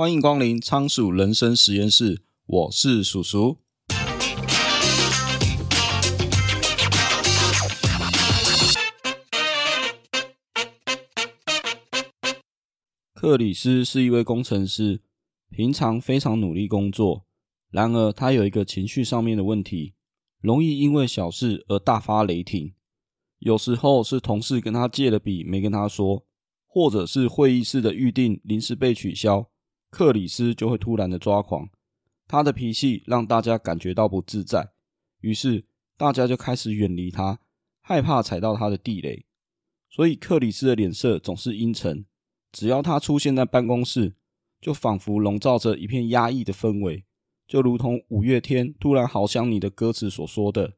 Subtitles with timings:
[0.00, 3.58] 欢迎光临仓鼠人生实验室，我是鼠鼠。
[13.12, 15.02] 克里斯是一位工程师，
[15.50, 17.26] 平常非常努力工作。
[17.70, 19.92] 然而，他有一个情绪上面的问题，
[20.40, 22.72] 容易因为小事而大发雷霆。
[23.40, 26.24] 有时候是同事跟他借了笔没跟他说，
[26.66, 29.49] 或者是会议室的预定临时被取消，
[29.90, 31.68] 克里斯就会突然的抓狂。
[32.26, 34.70] 他的脾气让大家感觉到不自在，
[35.20, 37.40] 于是大家就开始远离他，
[37.80, 39.26] 害怕踩到他的地雷。
[39.88, 42.06] 所以克里斯的脸色总是阴沉。
[42.52, 44.14] 只要他出现在办公室，
[44.60, 47.04] 就仿佛笼罩着一片压抑的氛围，
[47.46, 50.76] 就如同五月天突然好想你的歌词所说的，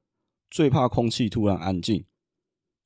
[0.51, 2.05] 最怕空气突然安静。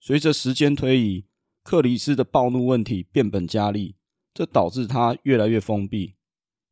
[0.00, 1.26] 随着时间推移，
[1.64, 3.95] 克里斯的暴怒问题变本加厉，
[4.36, 6.14] 这导致他越来越封闭，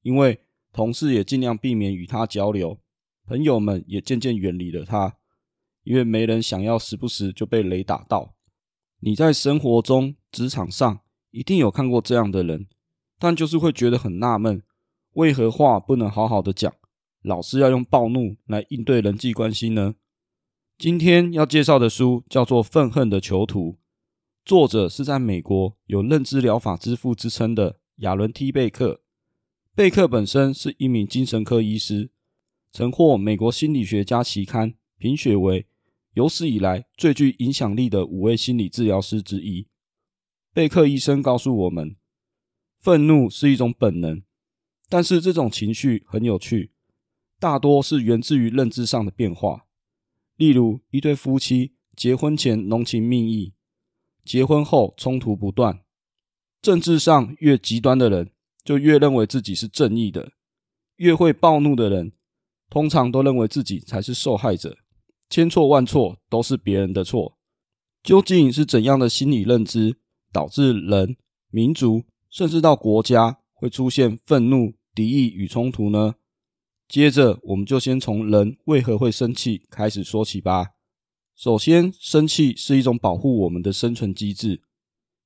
[0.02, 0.38] 因为
[0.70, 2.78] 同事也尽量避免与他交流，
[3.26, 5.16] 朋友们也渐渐远离了他，
[5.82, 8.35] 因为没人想要时不时就被雷打到。
[9.01, 12.66] 你在生活中、职场上，一定有看过这样的人，
[13.18, 14.62] 但就是会觉得很纳闷，
[15.15, 16.70] 为何话不能好好的讲，
[17.23, 19.95] 老是要用暴怒来应对人际关系呢？
[20.76, 23.73] 今天要介绍的书叫做《愤恨的囚徒》，
[24.45, 29.01] 作者是在美国有认知疗法之父之称的亚伦 ·T· 贝克。
[29.74, 32.10] 贝克本身是一名精神科医师，
[32.70, 35.66] 曾获美国心理学家期刊评选为
[36.12, 39.66] 有史以来最具影响力的五位心理治疗师之一。
[40.52, 41.96] 贝克医生告诉我们，
[42.80, 44.23] 愤怒是一种本能，
[44.90, 46.70] 但是这种情绪很有趣，
[47.40, 49.64] 大多是源自于认知上的变化。
[50.36, 53.54] 例如，一对夫妻结婚前浓情蜜意，
[54.24, 55.80] 结婚后冲突不断。
[56.62, 58.30] 政治上越极端的人，
[58.64, 60.30] 就越认为自己是正义的；
[60.96, 62.12] 越会暴怒的人，
[62.70, 64.76] 通常都认为自己才是受害者，
[65.28, 67.36] 千错万错都是别人的错。
[68.02, 69.96] 究竟是怎样的心理认知？
[70.32, 71.16] 导致人、
[71.50, 76.16] 民族，甚至到国家会出现愤怒、敌意与冲突呢？
[76.88, 80.73] 接着，我们就先从人为何会生气开始说起吧。
[81.36, 84.62] 首先，生气是一种保护我们的生存机制，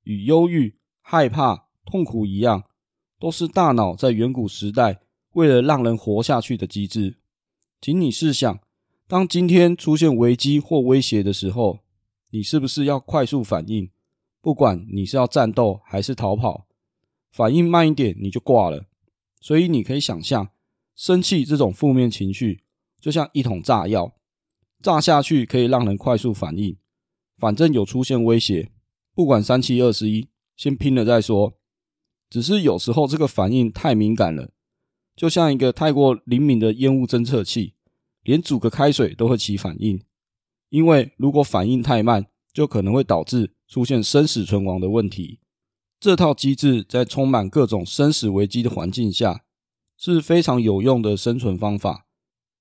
[0.03, 2.63] 与忧郁、害怕、痛苦一样，
[3.19, 5.01] 都是大脑在远古时代
[5.33, 7.19] 为了让人活下去的机制。
[7.79, 8.59] 请你试想，
[9.07, 11.81] 当今天出现危机或威胁的时候，
[12.31, 13.91] 你是不是要快速反应？
[14.41, 16.65] 不管你是要战斗还是逃跑，
[17.31, 18.87] 反应慢一点你就挂了。
[19.39, 20.49] 所以你可以想象，
[20.95, 22.63] 生气这种负面情绪
[22.99, 24.15] 就像一桶炸药，
[24.81, 26.77] 炸下去可以让人快速反应。
[27.37, 28.71] 反正有出现威胁，
[29.15, 31.53] 不管三七二十一，先拼了再说。
[32.29, 34.51] 只是有时候这个反应太敏感了，
[35.15, 37.73] 就像一个太过灵敏的烟雾侦测器，
[38.23, 40.01] 连煮个开水都会起反应。
[40.69, 45.39] 因为如果反应太慢，就可能会导致出现生死存亡的问题。
[45.99, 49.43] 这套机制在充满各种生死危机的环境下
[49.97, 52.05] 是非常有用的生存方法。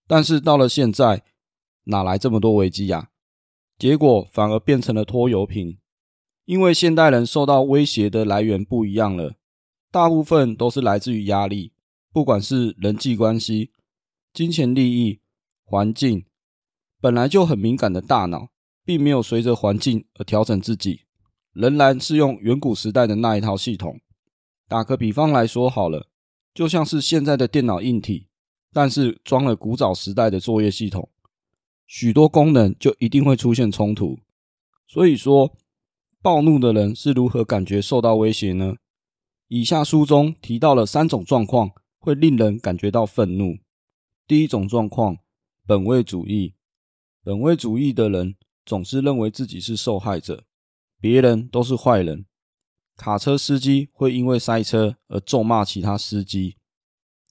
[0.07, 1.23] 但是到了现在，
[1.89, 3.11] 哪来这么多危机呀？
[3.79, 5.77] 结果反而变成了拖油瓶。
[6.47, 9.35] 因为现代人受到威胁的来源不一样了，
[9.91, 11.73] 大部分都是来自于压力，
[12.13, 13.73] 不管是人际关系、
[14.33, 15.21] 金钱利益、
[15.65, 16.25] 环境，
[17.01, 18.49] 本来就很敏感的大脑。
[18.89, 21.03] 并没有随着环境而调整自己，
[21.53, 24.01] 仍然是用远古时代的那一套系统。
[24.67, 26.09] 打个比方来说好了，
[26.55, 28.29] 就像是现在的电脑硬体，
[28.73, 31.11] 但是装了古早时代的作业系统，
[31.89, 34.21] 许多功能就一定会出现冲突。
[34.87, 35.53] 所以说，
[36.23, 38.77] 暴怒的人是如何感觉受到威胁呢？
[39.49, 43.59] 以下书中提到了三种状况会令人感觉到愤怒。
[44.29, 45.17] 第一种状况，
[45.67, 46.55] 本位主义。
[47.25, 48.37] 本位主义的人。
[48.69, 50.45] 总是认为自己是受害者，
[51.01, 52.27] 别人都是坏人。
[52.97, 56.59] 卡车司机会因为塞车而咒骂其他司机，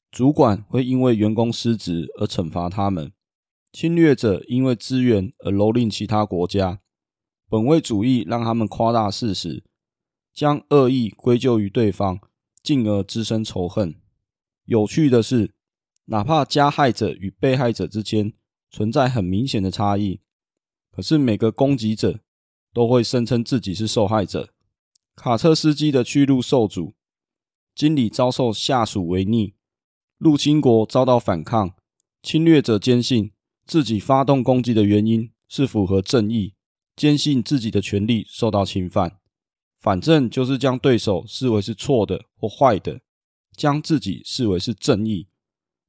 [0.10, 3.12] 主管会因为员工失职而惩罚他们，
[3.72, 6.82] 侵略者因为资源而蹂躏其他国家。
[7.50, 9.64] 本位主义让他们夸大事实，
[10.34, 12.20] 将恶意归咎于对方，
[12.62, 13.96] 进而滋生仇恨。
[14.66, 15.54] 有趣的是，
[16.06, 18.34] 哪怕加害者与被害者之间
[18.70, 20.20] 存在很明显的差异。
[20.92, 22.20] 可是每个攻击者
[22.74, 24.50] 都会声称自己是受害者。
[25.16, 26.96] 卡车司机的去路受阻，
[27.74, 29.54] 经理遭受下属违逆，
[30.18, 31.76] 入侵国遭到反抗，
[32.22, 33.32] 侵略者坚信
[33.68, 36.54] 自己发动攻击的原因是符合正义，
[36.96, 39.20] 坚信自己的权利受到侵犯。
[39.80, 43.02] 反正就是将对手视为是错的或坏的，
[43.56, 45.28] 将自己视为是正义。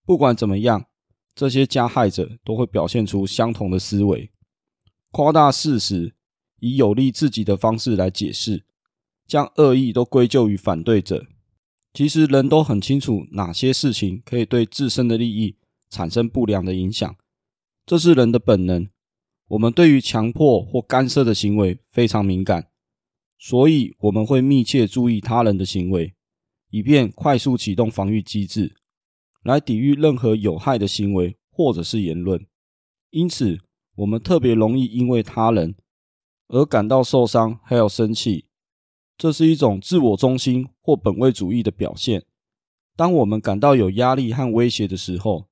[0.04, 0.86] 不管怎么样，
[1.34, 4.30] 这些加害者都会表现出相同的思维，
[5.10, 6.14] 夸大事实，
[6.60, 8.64] 以有利自己的方式来解释，
[9.26, 11.26] 将恶意都归咎于反对者。
[11.94, 15.56] 其实人都很清楚哪些事情可以对自身的利益
[15.88, 17.16] 产生不良的影响，
[17.88, 18.86] 这是人的本能。
[19.46, 22.68] 我们对于强迫或干涉的行为非常敏感，
[23.38, 26.14] 所以我们会密切注意他人的行为，
[26.68, 28.76] 以便快速启动防御机制，
[29.42, 32.46] 来抵御任何有害的行为或者是言论。
[33.08, 33.58] 因此，
[33.94, 35.74] 我们特别容易因为他人
[36.48, 38.44] 而感到受伤，还有生气。
[39.16, 42.26] 这是一种自我中心或本位主义的表现。
[42.94, 45.48] 当我们感到有压力和威胁的时候，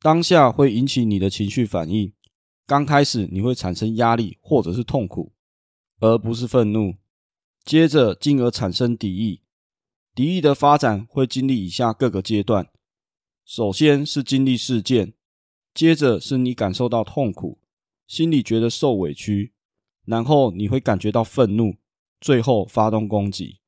[0.00, 2.12] 当下会引起你的情绪反应。
[2.66, 5.32] 刚开始你会产生压力或者是痛苦，
[6.00, 6.94] 而不是愤怒。
[7.64, 9.42] 接着进而产生敌意，
[10.14, 12.68] 敌意的发展会经历以下各个阶段：
[13.44, 15.14] 首先是经历事件，
[15.74, 17.58] 接着是你感受到痛苦，
[18.06, 19.52] 心里觉得受委屈，
[20.06, 21.76] 然后你会感觉到愤怒，
[22.20, 23.60] 最后发动攻击。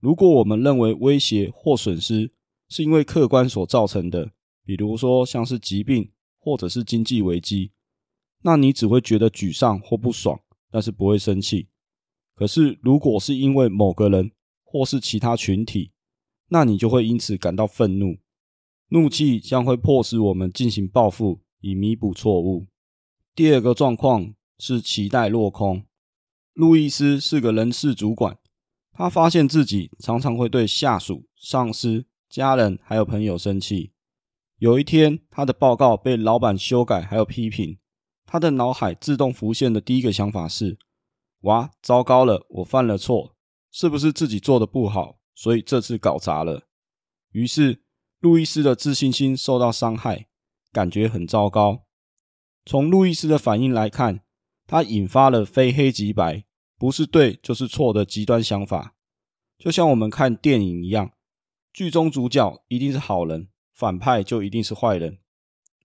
[0.00, 2.32] 如果我们认为威胁或损失
[2.68, 4.32] 是因为客观所造成的，
[4.64, 7.72] 比如说像是疾病或者是经济危机。
[8.42, 11.68] 那你只会觉得沮丧或不爽，但是不会生气。
[12.34, 14.32] 可是，如果是因为某个人
[14.64, 15.92] 或是其他群体，
[16.48, 18.18] 那你就会因此感到愤怒。
[18.88, 22.66] 怒气将会迫使我们进行报复，以弥补错误。
[23.34, 25.84] 第二个状况是期待落空。
[26.54, 28.38] 路易斯是个人事主管，
[28.92, 33.92] 他发现自己常常会对下属、上司、家人还有朋友生气。
[34.62, 37.80] 有一天，他的报告被老板修改还有批评。
[38.24, 40.78] 他的脑海自动浮现的第一个想法是：
[41.40, 43.34] 哇，糟糕了，我犯了错，
[43.72, 46.68] 是不是自己做的不好，所以这次搞砸了？
[47.32, 47.82] 于是，
[48.20, 50.28] 路易斯的自信心受到伤害，
[50.70, 51.82] 感觉很糟糕。
[52.64, 54.20] 从路易斯的反应来看，
[54.68, 56.44] 他引发了非黑即白，
[56.78, 58.94] 不是对就是错的极端想法，
[59.58, 61.10] 就像我们看电影一样，
[61.72, 65.18] 剧中主角一定是好人，反派就一定是坏人。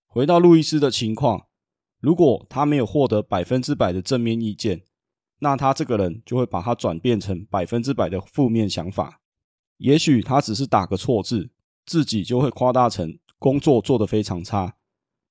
[0.05, 1.47] 回到路易斯的情况。
[1.99, 4.83] 如果他没有获得百分之百的正面意见，
[5.39, 9.19] 那他这个人就会把它转变成百分之百的负面想法。
[9.77, 11.49] 也许他只是打个错字，
[11.87, 14.77] 自己就会夸大成工作做得非常差；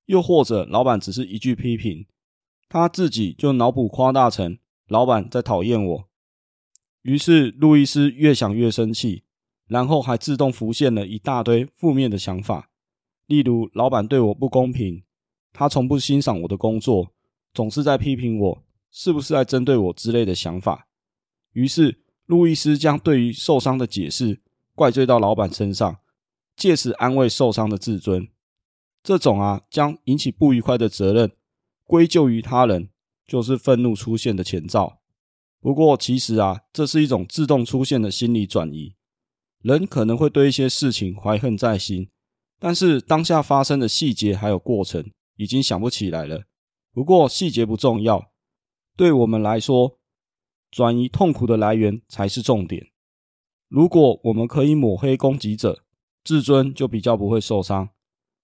[0.07, 2.05] 又或者老板只是一句批评，
[2.67, 6.09] 他自己就脑补夸大成老板在讨厌我。
[7.03, 9.23] 于是路易斯越想越生气，
[9.67, 12.69] 然后还自动浮现了一大堆负面的想法，
[13.25, 15.03] 例如老板对我不公平。
[15.53, 17.13] 他从不欣赏我的工作，
[17.53, 20.87] 总是在批评我，是不是在针对我之类的想法。
[21.53, 24.41] 于是，路易斯将对于受伤的解释
[24.75, 25.97] 怪罪到老板身上，
[26.55, 28.27] 借此安慰受伤的自尊。
[29.01, 31.31] 这种啊，将引起不愉快的责任
[31.85, 32.89] 归咎于他人，
[33.25, 34.99] 就是愤怒出现的前兆。
[35.59, 38.96] 不过，其实啊，这是一种自动出现的心理转移。
[39.67, 42.09] 人可能会对一些事情怀恨在心，
[42.57, 45.11] 但是当下发生的细节还有过程。
[45.35, 46.45] 已经想不起来了。
[46.91, 48.31] 不过细节不重要，
[48.95, 49.99] 对我们来说，
[50.71, 52.87] 转移痛苦的来源才是重点。
[53.67, 55.83] 如果我们可以抹黑攻击者，
[56.23, 57.89] 自尊就比较不会受伤。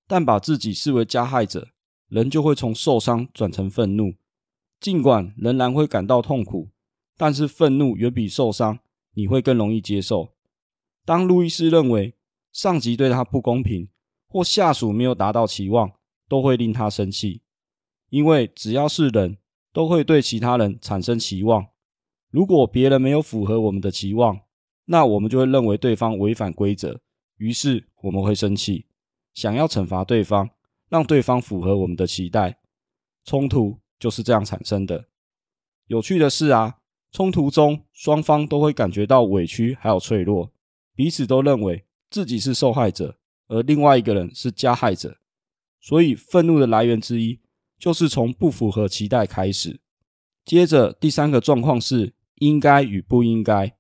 [0.08, 1.70] 但把自己视为加害者，
[2.10, 4.14] 人就会从受伤转成愤怒。
[4.80, 6.70] 尽管仍然会感到痛苦，
[7.18, 8.78] 但是愤怒远比受伤
[9.16, 10.34] 你会更容易接受。
[11.06, 12.16] 当路易斯认为
[12.52, 13.90] 上级对他不公平，
[14.28, 15.92] 或下属没有达到期望，
[16.30, 17.42] 都会令他生气，
[18.10, 19.38] 因为只要是人
[19.72, 21.68] 都会对其他人产生期望。
[22.30, 24.40] 如果别人没有符合我们的期望，
[24.86, 27.00] 那我们就会认为对方违反规则，
[27.38, 28.86] 于是我们会生气，
[29.34, 30.50] 想要惩罚对方，
[30.90, 32.60] 让对方符合我们的期待。
[33.26, 35.10] 冲突就是这样产生的。
[35.88, 36.78] 有趣的是啊，
[37.12, 40.52] 冲突中双方都会感觉到委屈还有脆弱，
[40.96, 45.18] 彼此都认为自己是受害者，而另外一个人是加害者。
[45.82, 47.40] 所以，愤怒的来源之一
[47.78, 49.82] 就是从不符合期待开始。
[50.46, 53.76] 接着，第三个状况是应该与不应该。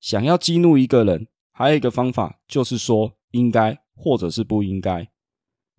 [0.00, 5.10] 想要激怒一个人，还有一个方法就是说应该或者是不应该。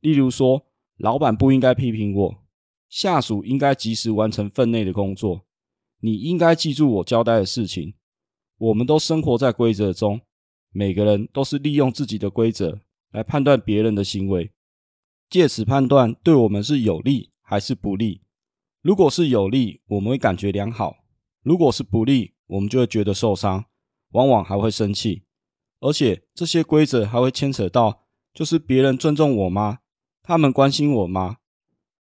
[0.02, 0.66] 例如说，
[0.98, 2.44] 老板不应该批评我，
[2.90, 5.46] 下属应该及时完成分内的工作，
[6.00, 7.94] 你应该记住我交代的事情。
[8.58, 10.22] 我们都生活在规则中，
[10.78, 14.52] 每个人都是利用自己的规则来判断别人的行为。
[15.30, 18.20] 借此判断对我们是有利还是不利。
[18.82, 20.98] 如果是有利，我们会感觉良好；
[21.44, 23.64] 如果是不利，我们就会觉得受伤，
[24.10, 25.24] 往往还会生气。
[25.80, 29.80] 而且这些规则还会牵扯到，就是别人尊重我吗？
[30.22, 31.38] 他们关心我吗？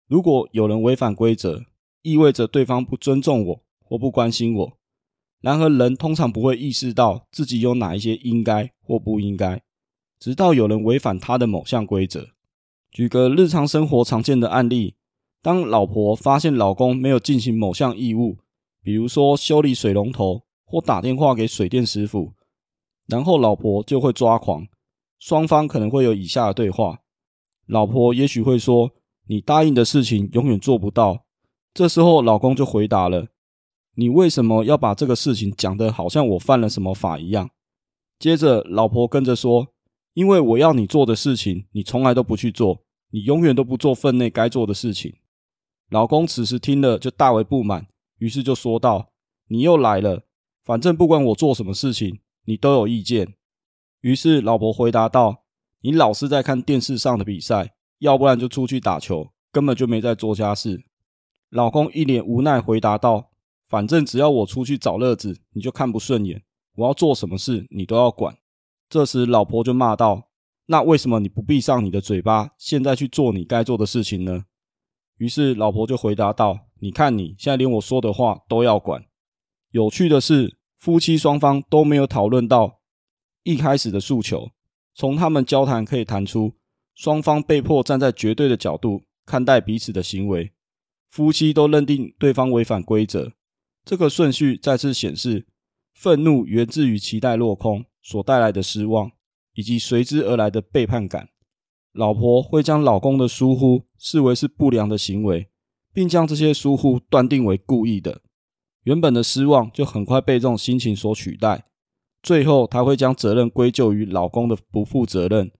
[0.08, 1.66] 如果有人违反规则，
[2.02, 4.78] 意味着对方不尊重我或不关心我。
[5.44, 9.62] 然而，人通常不会意识到自己有哪一些应该或不应该，
[10.18, 12.30] 直到有人违反他的某项规则。
[12.90, 14.96] 举个日常生活常见的案例：
[15.42, 18.38] 当老婆发现老公没有进行某项义务，
[18.82, 22.32] 比如说修理水龙头或打电话给水电师傅，
[23.08, 24.66] 然后老婆就会抓狂。
[25.20, 27.00] 双方可能会有以下的对话：
[27.66, 28.92] 老婆也许会说
[29.28, 31.26] ：“你答应的事情永远做不到。”
[31.74, 33.28] 这时候，老公就回答了
[33.96, 37.50] ：“你为什么要把这个事情讲得好像我犯了什么法一样？”
[38.20, 39.68] 接着，老婆跟着说
[40.14, 45.14] ：“因为我要你做的事情，你从来都不去做，你永远都不做分内该做的事情。”
[45.90, 47.88] 老公此时听了就大为不满，
[48.20, 49.12] 于是就说道
[49.50, 50.24] ：“你又来了，
[50.64, 53.36] 反正不管我做什么事情，你都有意见。”
[54.02, 55.44] 于是老婆回答道
[55.82, 60.86] ：“你老是在看电视上的比赛，要不然就出去打球，根本就没在做家事。”
[61.52, 63.32] 老公一脸无奈回答道
[63.74, 66.44] ：“反正只要我出去找乐子，你就看不顺眼。
[66.76, 68.38] 我要做什么事，你都要管。”
[68.88, 70.30] 这时老婆就骂道
[70.70, 74.46] ：“那为什么你不闭上你的嘴巴，现在去做你该做的事情呢？”
[75.18, 79.04] 于是老婆就回答道：“你看你现在连我说的话都要管。”
[79.74, 82.80] 有趣的是，夫妻双方都没有讨论到
[83.42, 84.52] 一开始的诉求。
[84.94, 86.54] 从他们交谈可以谈出，
[86.94, 90.54] 双方被迫站在绝对的角度看待彼此的行为。
[91.10, 93.32] 夫妻都认定对方违反规则，
[93.86, 95.46] 这个顺序再次显示，
[95.94, 99.12] 愤怒源自于期待落空所带来的失望，
[99.54, 101.30] 以及随之而来的背叛感。
[101.92, 105.50] 老婆会将老公的疏忽视为是不良的行为，
[105.94, 108.22] 并将这些疏忽断定为故意的。
[108.84, 111.66] 原本的失望就很快被这种心情所取代，
[112.22, 115.52] 最后她会将责任归咎于老公的不负责任。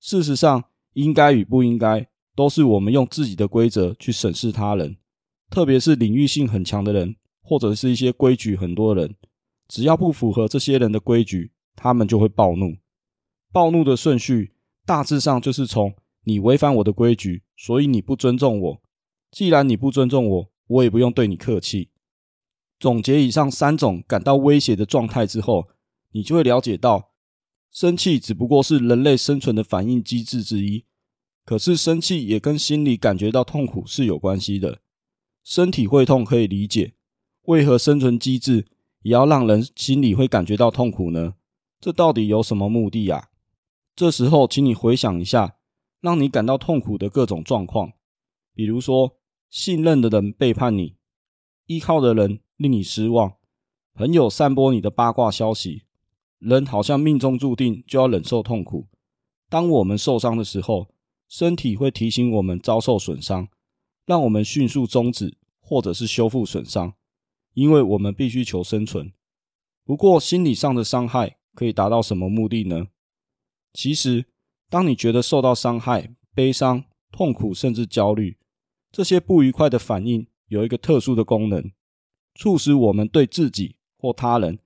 [0.00, 2.08] 事实上，应该与不应该。
[2.36, 4.96] 都是我们用自己的规则去审视他人，
[5.50, 7.16] 特别是领域性很强的人，
[7.48, 9.16] 或者是一些规矩很多人，
[9.68, 12.76] 只要不符合这些人的规矩，他们就会暴怒。
[13.50, 14.52] 暴怒的顺序
[14.84, 18.82] 大致上就是从你违反我的规矩，所以你不尊重我。
[19.30, 21.88] 既然你不尊重我，我也不用对你客气。
[22.78, 25.68] 总结以上三种感到威胁的状态之后，
[26.12, 27.12] 你就会了解到，
[27.72, 30.84] 生气只不过是人类生存的反应机制之一。
[31.46, 34.82] 可是生气也跟心里感觉到痛苦是有关系的。
[35.42, 36.92] 身体会痛可以理解，
[37.48, 38.66] 为何生存机制
[39.00, 41.34] 也要让人心里会感觉到痛苦呢？
[41.80, 43.30] 这到底有什么目的啊？
[43.96, 45.56] 这时候，请你回想一下，
[46.02, 47.92] 让你感到痛苦的各种状况，
[48.52, 49.16] 比如说
[49.48, 50.96] 信任的人背叛你，
[51.64, 53.32] 依靠的人令你失望，
[53.94, 55.84] 朋友散播你的八卦消息，
[56.38, 58.88] 人好像命中注定就要忍受痛苦。
[59.48, 60.88] 当我们受伤的时候，
[61.26, 63.48] 身体会提醒我们遭受损伤，
[64.04, 66.92] 让我们迅速终止或者是修复损伤，
[67.58, 69.12] 因为我们必须求生存。
[69.84, 72.86] 不过，心理上的伤害可以达到什么目的呢？
[73.72, 74.26] 其实，
[74.70, 78.38] 当你觉得受到伤害、悲伤、痛苦，甚至焦虑，
[78.92, 81.72] 这些不愉快的反应有一个特殊的功能，
[82.36, 84.60] 促使我们对自己或他人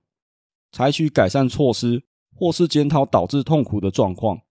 [0.71, 2.03] 采取改善措施，
[2.35, 4.41] 或是检讨导致痛苦的状况。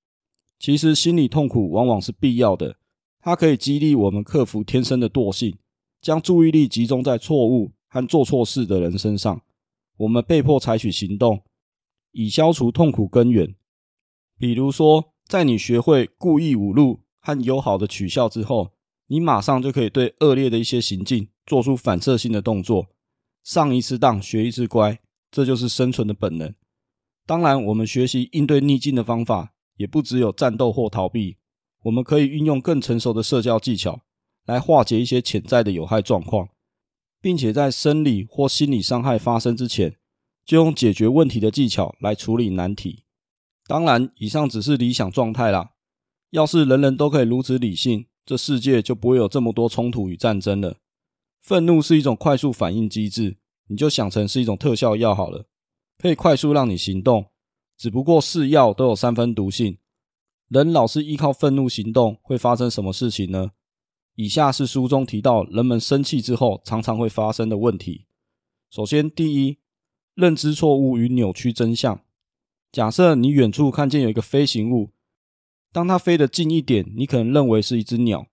[0.59, 2.77] 其实心理痛苦往往是必要的，
[3.21, 5.57] 它可以激励我们克服天生的惰性，
[6.01, 9.43] 将注意力集中在错误和做错事的人身上。
[9.99, 11.43] 我们被迫采取行动，
[12.13, 13.55] 以消除痛苦根源。
[14.39, 18.73] 比如说，在你学会故意侮辱和友好的取笑之后，
[19.09, 22.87] 你马上就可以对恶劣的一些行径做出反射性的动作。
[23.45, 24.99] 上一次当，学一次乖，
[25.31, 26.55] 这就是生存的本能。
[27.27, 29.53] 当然，我们学习应对逆境的方法。
[29.77, 31.39] 也不只有战斗或逃避，
[31.85, 34.03] 我们可以运用更成熟的社交技巧
[34.45, 36.51] 来化解一些潜在的有害状况，
[37.23, 39.97] 并且在生理或心理伤害发生之前，
[40.45, 43.05] 就用解决问题的技巧来处理难题。
[43.67, 45.71] 当然，以上只是理想状态啦。
[46.31, 50.79] 要是人人都可以如此理性，这世界就不会有这么多冲突与战争了。
[51.41, 53.39] 愤怒是一种快速反应机制，
[53.69, 55.47] 你就想成是一种特效药好了，
[55.99, 57.27] 可以快速让你行动。
[57.79, 59.79] 只不过是药都有三分毒性，
[60.49, 63.51] 人老是依靠愤怒行动，会发生什么事情呢？
[64.15, 68.07] 以下是书中提到人们生气之后常常会发生的问题。
[68.71, 69.59] 首先，第一，
[70.15, 72.01] 认知错误与扭曲真相。
[72.71, 74.91] 假设你远处看见有一个飞行物，
[75.73, 78.27] 当它飞得近一点，你可能认为是一只鸟。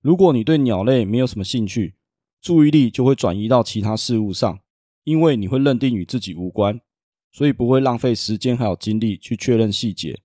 [0.00, 1.94] 如果你对鸟类没有什么兴趣，
[2.40, 4.60] 注意力就会转移到其他事物上，
[5.04, 6.80] 因为你会认定与自己无关。
[7.30, 10.18] 所以不会浪费时间还有精力去确认细节。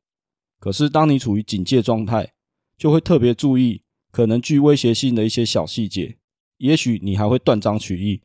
[0.57, 2.33] 可是当你处于警戒状态，
[2.77, 3.83] 就会特别注意
[4.13, 6.20] 可能具威胁性的一些小细节。
[6.58, 8.22] 也许你还会断章取义，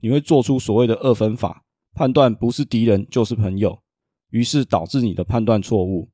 [0.00, 3.82] 你会做出所谓的二分法，判断不是敌人就是朋友，
[4.30, 6.08] 于是导致你的判断错误。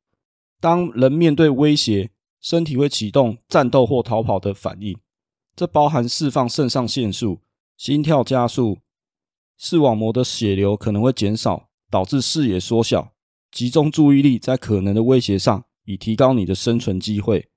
[0.59, 4.99] 当人面对威胁，身体会启动战斗或逃跑的反应，
[5.55, 7.43] 这包含释放肾上腺素、
[7.77, 8.79] 心跳加速、
[9.59, 13.13] 视网膜的血流可能会减少，导致视野缩小，
[13.53, 17.51] 集中注意力在可能的威胁上，以提高你的生存机会。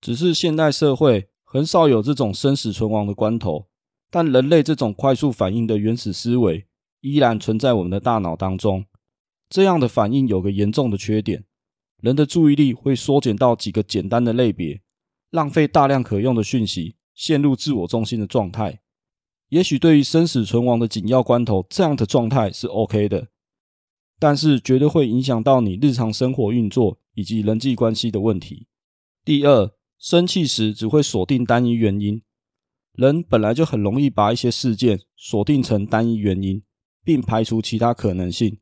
[0.00, 3.68] 只是现代社会很少有这种生死存亡的关头，
[4.10, 6.66] 但人类这种快速反应的原始思维
[7.00, 8.86] 依然存在我们的大脑当中。
[9.48, 11.44] 这样的反应有个严重的缺点。
[12.00, 14.80] 人的注意力会缩减到几个简单的类别，
[15.30, 18.80] 浪费大量可用的讯息，陷入自我中心的状态。
[19.50, 23.28] 也许对于生死存亡的紧要关头，这样的状态是 OK 的，
[24.18, 28.68] 但是绝对会影响到你日常生活运作以及人际关系的问题。
[29.24, 32.22] 第二，生气时只会锁定单一原因。
[32.94, 36.62] 人本来就很容易把一些事件锁定成单一原因，
[37.04, 38.58] 并排除其他可能性。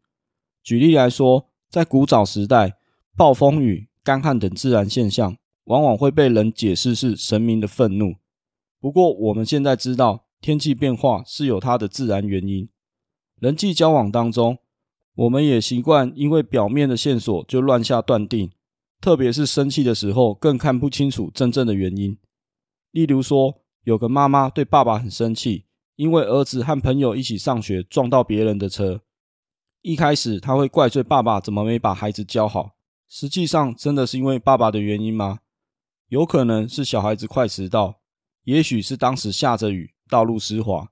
[0.65, 2.77] 举例来说，在古早时代，
[3.17, 8.17] 暴风雨、干旱等自然现象，往往会被人解释是神明的愤怒。
[8.81, 12.69] 不过，我们现在知道，天气变化是有它的自然原因。
[13.41, 14.59] 人际交往当中，
[15.15, 18.51] 我们也习惯因为表面的线索就乱下断定，
[19.01, 22.19] 特别是生气的时候，更看不清楚真正的原因。
[22.91, 29.03] 例如说，有个妈妈对爸爸很生气，因为儿子和朋友一起上学撞到别人的车。
[29.83, 32.73] 一开始，他会怪罪爸爸怎么没把孩子教好。
[33.09, 35.41] 实际上，真的是因为爸爸的原因吗？
[36.09, 38.01] 有可能是小孩子快迟到，
[38.45, 40.91] 也许是当时下着雨，道路湿滑，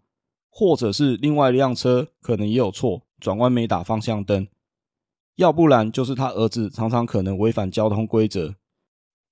[0.48, 4.46] 或者是另外一辆车可能也有错，转弯没打方向灯，
[5.36, 8.54] 要不然就是他儿子常常可能违反交通规则。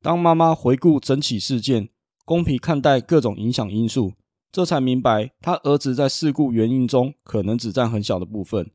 [0.03, 1.89] 当妈妈回顾整起事件，
[2.25, 4.12] 公平看待各种影响因素，
[4.53, 8.71] 这才明白他儿子在事故原因中可能只占很小的部分，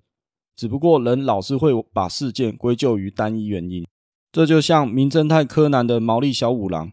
[0.56, 3.86] 只不过人老是会把事件归咎于单一原因。
[4.32, 6.92] 这就像名侦探柯南的毛利小五郎，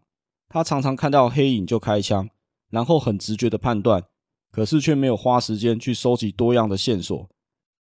[0.49, 2.29] 他常常看到黑影就开枪，
[2.71, 4.05] 然后很直觉的判断，
[4.53, 7.29] 可是却没有花时间去收集多样的线索，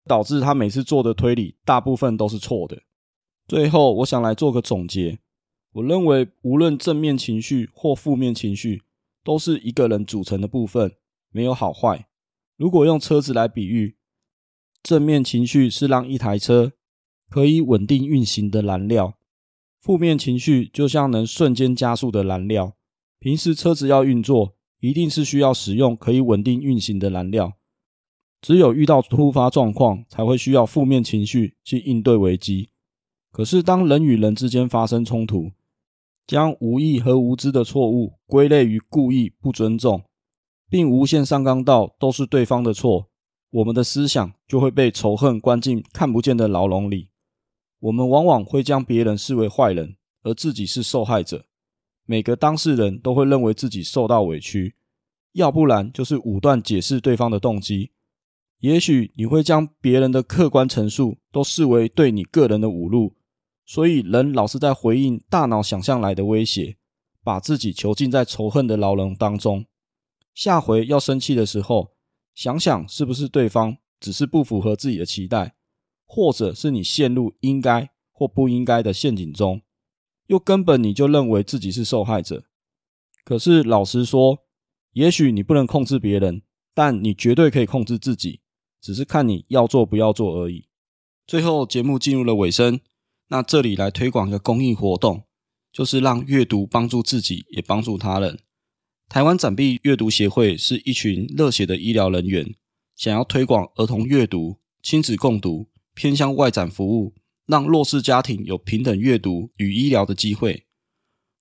[0.05, 2.83] 导致他每次做的推理大部分都是错的。
[3.47, 5.19] 最后，我想来做个总结，
[5.73, 8.83] 我认为无论正面情绪或负面情绪，
[9.23, 10.93] 都是一个人组成的部分，
[11.31, 12.07] 没有好坏。
[12.55, 13.97] 如果用车子来比喻，
[14.81, 16.73] 正面情绪是让一台车
[17.29, 19.17] 可以稳定运行的燃料。
[19.79, 22.75] 负面情绪就像能瞬间加速的燃料。
[23.19, 27.57] 平时车子要运作，一定是需要使用可以稳定运行的燃料。
[28.43, 32.71] 只有遇到突发状况，才会需要负面情绪去应对危机。
[33.31, 35.53] 可是，当人与人之间发生冲突，
[36.27, 40.03] 将无意和无知的错误归类于故意不尊重，
[40.69, 43.07] 并无限上纲到都是对方的错，
[43.49, 47.07] 我们的思想就会被仇恨关进看不见的牢笼里。
[47.79, 51.45] 我们往往会将别人视为坏人，而自己是受害者。
[52.05, 54.75] 每个当事人都会认为自己受到委屈，
[55.31, 57.91] 要不然就是武断解释对方的动机。
[58.63, 63.13] 也许你会将别人的客观陈述都视为对你个人的侮辱。
[63.65, 66.77] 所以，人老是在回应大脑想象来的威胁，
[67.21, 69.65] 把自己囚禁在仇恨的牢笼当中。
[70.33, 71.91] 下回要生气的时候，
[72.33, 75.55] 想想是不是对方只是不符合自己的期待。
[76.05, 79.61] 或者是你陷入应该或不应该的陷阱中，
[80.27, 82.45] 又根本你就认为自己是受害者。
[83.25, 84.39] 可是老实说，
[84.91, 88.41] 也许你不能控制别人，但你绝对可以控制自己，
[88.83, 90.67] 只是看你要做不要做而已。
[91.25, 92.81] 最后节目进入了尾声，
[93.29, 95.23] 那这里来推广一个公益活动，
[95.71, 98.37] 就是让阅读帮助自己，也帮助他人。
[99.07, 102.53] 台湾展臂阅读协会是一群热血的医疗人员，
[102.95, 105.69] 想要推广儿童阅读、亲子共读。
[105.95, 107.13] 偏向外展服务，
[107.45, 110.65] 让弱势家庭有平等阅读与医疗的机会。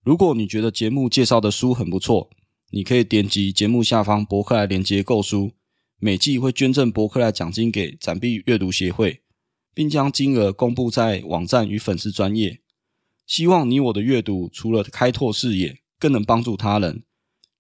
[0.04, 2.28] 如果你觉得节目介绍的书很不错，
[2.70, 5.52] 你可以点击节目下方博客来连接购书，
[6.04, 9.22] 每季会捐赠博客来奖金给展臂阅读协会，
[9.72, 12.60] 并将金额公布在网站与粉丝专业。
[13.24, 17.04] 希望你我的阅读除了开拓视野，更能帮助他人，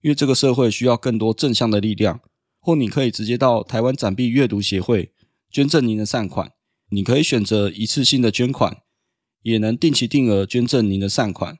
[0.00, 2.20] 因为这个社会需要更多正向的力量。
[2.58, 5.12] 或你可以直接到台湾展臂阅读协会
[5.48, 6.50] 捐赠您的善款。
[6.88, 8.78] 你可以选择一次性的捐款，
[9.42, 11.58] 也能定期定额捐赠您的善款。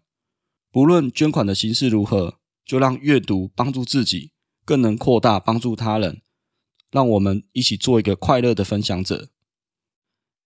[0.73, 4.33] 不论捐款的形式如何，就让阅读帮助自己，
[4.65, 6.23] 更能扩大帮助他人。
[6.93, 9.31] 让我们一起做一个快乐的分享者。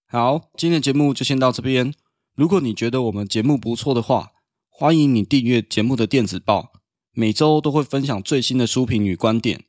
[0.07, 1.93] 好，今天的节目就先到这边。
[2.37, 4.31] 如果你觉得我们节目不错的话，
[4.69, 6.73] 欢迎你订阅节目的电子报，
[7.13, 9.65] 每周都会分享最新的书评与观点。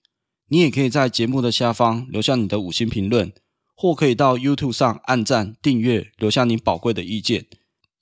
[0.49, 3.33] 你也可以在节目的下方留下你的五星评论，
[3.75, 7.47] 或可以到 YouTube 上按赞、订阅，留下你宝贵的意见。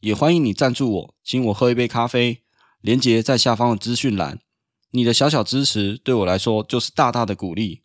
[0.02, 2.42] 也欢迎你赞助我，请我喝一杯咖啡，
[2.82, 4.40] 连结在下方的资讯栏。
[4.92, 7.85] 你的小小支持对我来说就是大大的鼓励。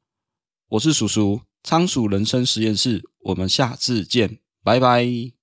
[0.71, 5.40] 我是叔叔，仓鼠人生实验室，我们下次见，拜拜。